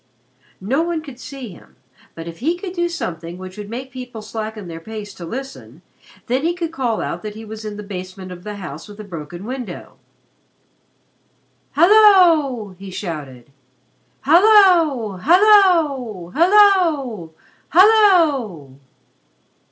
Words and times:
No 0.59 0.81
one 0.81 1.03
could 1.03 1.19
see 1.19 1.49
him, 1.49 1.75
but 2.15 2.27
if 2.27 2.39
he 2.39 2.57
could 2.57 2.73
do 2.73 2.89
something 2.89 3.37
which 3.37 3.55
would 3.55 3.69
make 3.69 3.91
people 3.91 4.23
slacken 4.23 4.67
their 4.67 4.79
pace 4.79 5.13
to 5.13 5.25
listen, 5.27 5.83
then 6.25 6.41
he 6.41 6.55
could 6.55 6.71
call 6.71 7.01
out 7.01 7.21
that 7.21 7.35
he 7.35 7.45
was 7.45 7.63
in 7.63 7.77
the 7.77 7.83
basement 7.83 8.31
of 8.31 8.43
the 8.43 8.55
house 8.55 8.87
with 8.87 8.97
the 8.97 9.03
broken 9.03 9.45
window. 9.45 9.97
"Hallo!" 11.73 12.75
he 12.79 12.89
shouted. 12.89 13.51
"Hallo! 14.21 15.17
Hallo! 15.17 16.29
Hallo! 16.31 17.35
Hallo!" 17.69 18.77